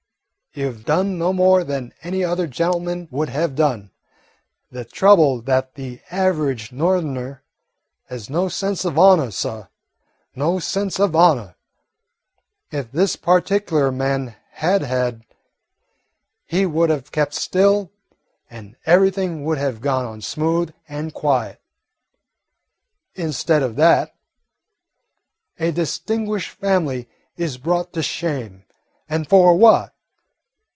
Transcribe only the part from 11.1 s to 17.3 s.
honour. If this particular man had had, he would have